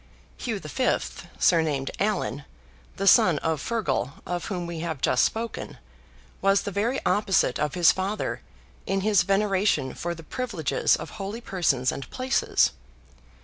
HUGH 0.39 0.57
V. 0.61 0.97
(surnamed 1.37 1.91
Allan), 1.99 2.43
the 2.95 3.05
son 3.05 3.37
of 3.37 3.61
FEARGAL, 3.61 4.13
of 4.25 4.45
whom 4.45 4.65
we 4.65 4.79
have 4.79 4.99
just 4.99 5.23
spoken, 5.23 5.77
was 6.41 6.63
the 6.63 6.71
very 6.71 6.99
opposite 7.05 7.59
of 7.59 7.75
his 7.75 7.91
father, 7.91 8.41
in 8.87 9.01
his 9.01 9.21
veneration 9.21 9.93
for 9.93 10.15
the 10.15 10.23
privileges 10.23 10.95
of 10.95 11.11
holy 11.11 11.39
persons 11.39 11.91
and 11.91 12.09
places. 12.09 12.71